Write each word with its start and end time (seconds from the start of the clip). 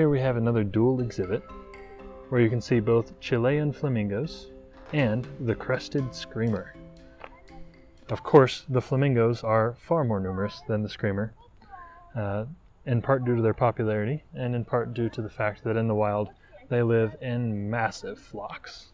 Here 0.00 0.08
we 0.08 0.20
have 0.20 0.38
another 0.38 0.64
dual 0.64 1.02
exhibit 1.02 1.42
where 2.30 2.40
you 2.40 2.48
can 2.48 2.62
see 2.62 2.80
both 2.80 3.20
Chilean 3.20 3.70
flamingos 3.70 4.46
and 4.94 5.28
the 5.40 5.54
crested 5.54 6.14
screamer. 6.14 6.74
Of 8.08 8.22
course, 8.22 8.64
the 8.70 8.80
flamingos 8.80 9.44
are 9.44 9.74
far 9.78 10.04
more 10.04 10.18
numerous 10.18 10.62
than 10.66 10.82
the 10.82 10.88
screamer, 10.88 11.34
uh, 12.16 12.46
in 12.86 13.02
part 13.02 13.26
due 13.26 13.36
to 13.36 13.42
their 13.42 13.52
popularity, 13.52 14.24
and 14.32 14.54
in 14.54 14.64
part 14.64 14.94
due 14.94 15.10
to 15.10 15.20
the 15.20 15.28
fact 15.28 15.64
that 15.64 15.76
in 15.76 15.86
the 15.86 15.94
wild 15.94 16.30
they 16.70 16.82
live 16.82 17.14
in 17.20 17.68
massive 17.68 18.18
flocks. 18.18 18.92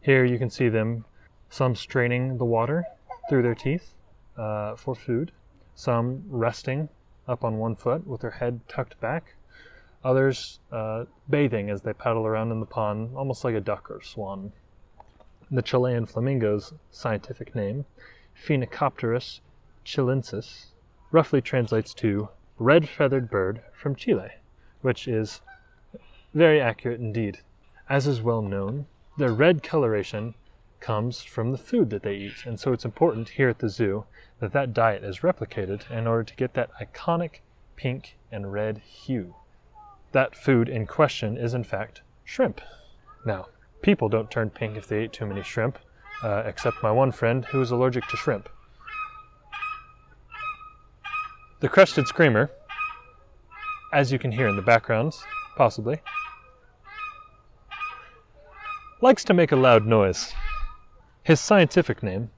Here 0.00 0.24
you 0.24 0.38
can 0.38 0.48
see 0.48 0.68
them, 0.68 1.06
some 1.50 1.74
straining 1.74 2.38
the 2.38 2.44
water 2.44 2.84
through 3.28 3.42
their 3.42 3.56
teeth 3.56 3.94
uh, 4.36 4.76
for 4.76 4.94
food, 4.94 5.32
some 5.74 6.22
resting 6.28 6.88
up 7.26 7.42
on 7.42 7.58
one 7.58 7.74
foot 7.74 8.06
with 8.06 8.20
their 8.20 8.30
head 8.30 8.60
tucked 8.68 9.00
back, 9.00 9.34
others 10.04 10.60
uh, 10.70 11.04
bathing 11.28 11.70
as 11.70 11.82
they 11.82 11.92
paddle 11.92 12.26
around 12.26 12.52
in 12.52 12.60
the 12.60 12.66
pond, 12.66 13.16
almost 13.16 13.44
like 13.44 13.54
a 13.54 13.60
duck 13.60 13.90
or 13.90 14.02
swan. 14.02 14.52
The 15.50 15.62
Chilean 15.62 16.06
flamingo's 16.06 16.74
scientific 16.90 17.54
name, 17.54 17.84
Phoenicopterus 18.34 19.40
chilensis, 19.84 20.66
roughly 21.10 21.40
translates 21.40 21.94
to 21.94 22.28
red 22.58 22.88
feathered 22.88 23.30
bird 23.30 23.62
from 23.72 23.94
Chile, 23.94 24.30
which 24.82 25.08
is 25.08 25.40
very 26.34 26.60
accurate 26.60 27.00
indeed. 27.00 27.38
As 27.88 28.06
is 28.06 28.20
well 28.20 28.42
known, 28.42 28.86
their 29.16 29.32
red 29.32 29.62
coloration 29.62 30.34
comes 30.80 31.22
from 31.22 31.50
the 31.50 31.58
food 31.58 31.90
that 31.90 32.02
they 32.02 32.14
eat, 32.14 32.46
and 32.46 32.60
so 32.60 32.72
it's 32.72 32.84
important 32.84 33.30
here 33.30 33.48
at 33.48 33.58
the 33.58 33.68
zoo 33.68 34.04
that 34.38 34.52
that 34.52 34.72
diet 34.72 35.02
is 35.02 35.20
replicated 35.20 35.90
in 35.90 36.06
order 36.06 36.22
to 36.22 36.36
get 36.36 36.54
that 36.54 36.70
iconic 36.80 37.40
pink 37.74 38.16
and 38.30 38.52
red 38.52 38.78
hue. 38.78 39.34
That 40.12 40.34
food 40.34 40.68
in 40.68 40.86
question 40.86 41.36
is, 41.36 41.54
in 41.54 41.64
fact, 41.64 42.02
shrimp. 42.24 42.60
Now, 43.26 43.48
people 43.82 44.08
don't 44.08 44.30
turn 44.30 44.50
pink 44.50 44.76
if 44.76 44.88
they 44.88 45.04
eat 45.04 45.12
too 45.12 45.26
many 45.26 45.42
shrimp, 45.42 45.78
uh, 46.22 46.42
except 46.46 46.82
my 46.82 46.90
one 46.90 47.12
friend 47.12 47.44
who 47.44 47.60
is 47.60 47.70
allergic 47.70 48.06
to 48.08 48.16
shrimp. 48.16 48.48
The 51.60 51.68
crested 51.68 52.06
screamer, 52.06 52.50
as 53.92 54.12
you 54.12 54.18
can 54.18 54.32
hear 54.32 54.48
in 54.48 54.56
the 54.56 54.62
background, 54.62 55.14
possibly, 55.56 56.00
likes 59.00 59.24
to 59.24 59.34
make 59.34 59.52
a 59.52 59.56
loud 59.56 59.86
noise. 59.86 60.32
His 61.22 61.40
scientific 61.40 62.02
name, 62.02 62.30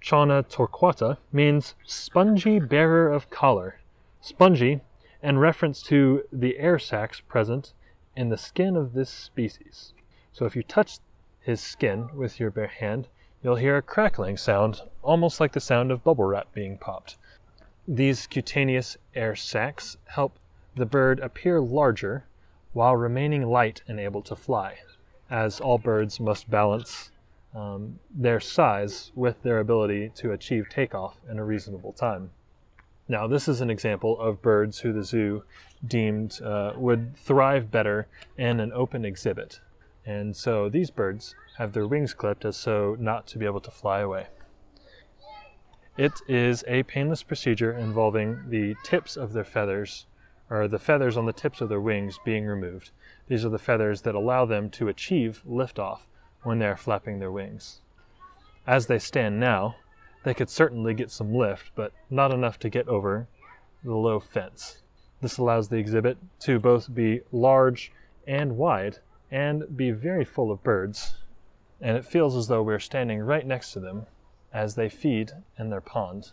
Chauna 0.00 0.44
torquata, 0.48 1.18
means 1.32 1.74
spongy 1.84 2.58
bearer 2.58 3.10
of 3.12 3.30
collar. 3.30 3.80
Spongy 4.20 4.80
in 5.22 5.38
reference 5.38 5.82
to 5.82 6.24
the 6.32 6.58
air 6.58 6.78
sacs 6.78 7.20
present 7.20 7.72
in 8.16 8.28
the 8.28 8.36
skin 8.36 8.76
of 8.76 8.92
this 8.92 9.10
species. 9.10 9.92
So 10.32 10.44
if 10.46 10.56
you 10.56 10.62
touch 10.62 10.98
his 11.40 11.60
skin 11.60 12.08
with 12.14 12.40
your 12.40 12.50
bare 12.50 12.66
hand, 12.66 13.08
you'll 13.42 13.56
hear 13.56 13.76
a 13.76 13.82
crackling 13.82 14.36
sound, 14.36 14.82
almost 15.02 15.40
like 15.40 15.52
the 15.52 15.60
sound 15.60 15.90
of 15.90 16.04
bubble 16.04 16.24
wrap 16.24 16.52
being 16.52 16.78
popped. 16.78 17.16
These 17.86 18.26
cutaneous 18.26 18.96
air 19.14 19.34
sacs 19.34 19.96
help 20.06 20.38
the 20.74 20.86
bird 20.86 21.20
appear 21.20 21.60
larger 21.60 22.24
while 22.72 22.96
remaining 22.96 23.46
light 23.46 23.82
and 23.86 24.00
able 24.00 24.22
to 24.22 24.36
fly, 24.36 24.78
as 25.30 25.60
all 25.60 25.78
birds 25.78 26.18
must 26.20 26.50
balance 26.50 27.10
um, 27.54 27.98
their 28.10 28.40
size 28.40 29.12
with 29.14 29.42
their 29.42 29.58
ability 29.58 30.10
to 30.16 30.32
achieve 30.32 30.68
takeoff 30.68 31.18
in 31.28 31.38
a 31.38 31.44
reasonable 31.44 31.92
time. 31.92 32.30
Now, 33.08 33.26
this 33.26 33.48
is 33.48 33.60
an 33.60 33.70
example 33.70 34.18
of 34.20 34.42
birds 34.42 34.80
who 34.80 34.92
the 34.92 35.02
zoo 35.04 35.44
deemed 35.86 36.40
uh, 36.40 36.72
would 36.76 37.16
thrive 37.16 37.70
better 37.70 38.06
in 38.38 38.60
an 38.60 38.72
open 38.72 39.04
exhibit. 39.04 39.60
And 40.06 40.36
so 40.36 40.68
these 40.68 40.90
birds 40.90 41.34
have 41.58 41.72
their 41.72 41.86
wings 41.86 42.14
clipped 42.14 42.44
as 42.44 42.56
so 42.56 42.96
not 42.98 43.26
to 43.28 43.38
be 43.38 43.46
able 43.46 43.60
to 43.60 43.70
fly 43.70 44.00
away. 44.00 44.28
It 45.96 46.12
is 46.26 46.64
a 46.66 46.84
painless 46.84 47.22
procedure 47.22 47.72
involving 47.72 48.48
the 48.48 48.74
tips 48.82 49.16
of 49.16 49.32
their 49.32 49.44
feathers, 49.44 50.06
or 50.48 50.66
the 50.66 50.78
feathers 50.78 51.16
on 51.16 51.26
the 51.26 51.32
tips 51.32 51.60
of 51.60 51.68
their 51.68 51.80
wings 51.80 52.18
being 52.24 52.46
removed. 52.46 52.92
These 53.28 53.44
are 53.44 53.50
the 53.50 53.58
feathers 53.58 54.02
that 54.02 54.14
allow 54.14 54.46
them 54.46 54.70
to 54.70 54.88
achieve 54.88 55.42
liftoff 55.46 56.06
when 56.44 56.58
they 56.58 56.66
are 56.66 56.76
flapping 56.76 57.18
their 57.18 57.30
wings. 57.30 57.80
As 58.66 58.86
they 58.86 58.98
stand 58.98 59.38
now, 59.38 59.76
they 60.24 60.34
could 60.34 60.50
certainly 60.50 60.94
get 60.94 61.10
some 61.10 61.34
lift, 61.34 61.72
but 61.74 61.92
not 62.10 62.32
enough 62.32 62.58
to 62.60 62.70
get 62.70 62.88
over 62.88 63.26
the 63.84 63.94
low 63.94 64.20
fence. 64.20 64.82
This 65.20 65.38
allows 65.38 65.68
the 65.68 65.78
exhibit 65.78 66.18
to 66.40 66.58
both 66.58 66.92
be 66.94 67.20
large 67.30 67.92
and 68.26 68.56
wide 68.56 68.98
and 69.30 69.76
be 69.76 69.90
very 69.90 70.24
full 70.24 70.50
of 70.50 70.62
birds, 70.62 71.16
and 71.80 71.96
it 71.96 72.04
feels 72.04 72.36
as 72.36 72.48
though 72.48 72.62
we're 72.62 72.78
standing 72.78 73.20
right 73.20 73.46
next 73.46 73.72
to 73.72 73.80
them 73.80 74.06
as 74.52 74.74
they 74.74 74.88
feed 74.88 75.32
in 75.58 75.70
their 75.70 75.80
pond. 75.80 76.32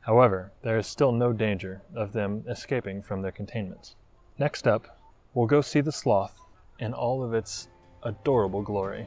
However, 0.00 0.52
there 0.62 0.76
is 0.76 0.86
still 0.86 1.12
no 1.12 1.32
danger 1.32 1.82
of 1.94 2.12
them 2.12 2.44
escaping 2.48 3.02
from 3.02 3.22
their 3.22 3.32
containment. 3.32 3.94
Next 4.38 4.66
up, 4.66 4.98
we'll 5.32 5.46
go 5.46 5.60
see 5.60 5.80
the 5.80 5.92
sloth 5.92 6.38
in 6.78 6.92
all 6.92 7.22
of 7.22 7.32
its 7.32 7.68
adorable 8.02 8.62
glory. 8.62 9.06